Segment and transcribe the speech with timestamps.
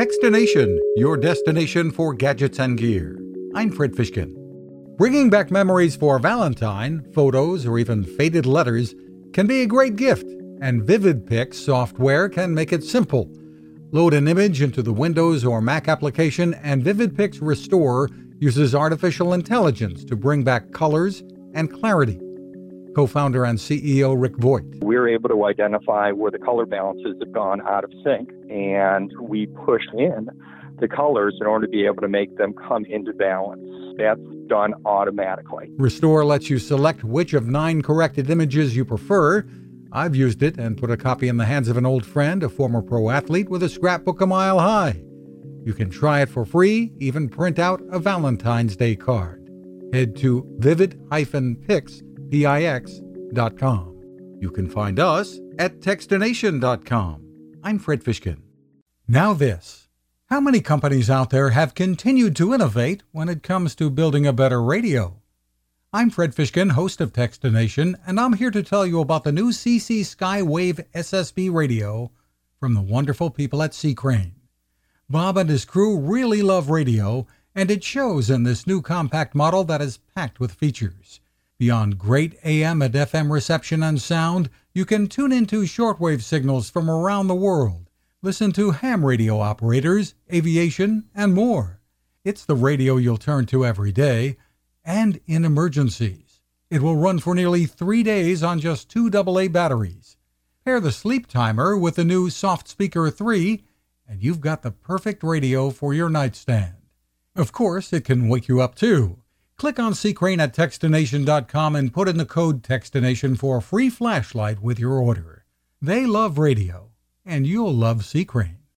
[0.00, 3.20] Techstination, your destination for gadgets and gear.
[3.54, 4.34] I'm Fred Fishkin.
[4.96, 8.94] Bringing back memories for Valentine, photos, or even faded letters
[9.34, 10.24] can be a great gift,
[10.62, 13.30] and VividPix software can make it simple.
[13.92, 18.08] Load an image into the Windows or Mac application, and VividPix Restore
[18.38, 21.22] uses artificial intelligence to bring back colors
[21.52, 22.18] and clarity
[22.94, 24.64] co founder and CEO Rick Voigt.
[24.80, 29.46] We're able to identify where the color balances have gone out of sync, and we
[29.46, 30.28] push in
[30.78, 33.62] the colors in order to be able to make them come into balance.
[33.98, 35.70] That's done automatically.
[35.76, 39.46] Restore lets you select which of nine corrected images you prefer.
[39.92, 42.48] I've used it and put a copy in the hands of an old friend, a
[42.48, 45.02] former pro athlete, with a scrapbook a mile high.
[45.64, 49.36] You can try it for free, even print out a Valentine's Day card.
[49.92, 53.90] Head to vivid-pix.com pix.com.
[54.40, 57.26] You can find us at techstination.com.
[57.62, 58.40] I'm Fred Fishkin.
[59.06, 59.88] Now, this.
[60.26, 64.32] How many companies out there have continued to innovate when it comes to building a
[64.32, 65.20] better radio?
[65.92, 69.50] I'm Fred Fishkin, host of Techstination, and I'm here to tell you about the new
[69.50, 72.12] CC Skywave SSB radio
[72.60, 73.92] from the wonderful people at C.
[73.92, 74.36] Crane.
[75.08, 79.64] Bob and his crew really love radio, and it shows in this new compact model
[79.64, 81.20] that is packed with features.
[81.60, 86.88] Beyond great AM and FM reception and sound, you can tune into shortwave signals from
[86.88, 87.90] around the world,
[88.22, 91.82] listen to ham radio operators, aviation, and more.
[92.24, 94.38] It's the radio you'll turn to every day
[94.86, 96.40] and in emergencies.
[96.70, 100.16] It will run for nearly three days on just two AA batteries.
[100.64, 103.62] Pair the sleep timer with the new Soft Speaker 3,
[104.08, 106.76] and you've got the perfect radio for your nightstand.
[107.36, 109.19] Of course, it can wake you up too.
[109.60, 110.14] Click on C.
[110.14, 114.94] Crane at Techstination.com and put in the code Techstination for a free flashlight with your
[114.94, 115.44] order.
[115.82, 116.92] They love radio,
[117.26, 118.24] and you'll love C.
[118.24, 118.59] Crane.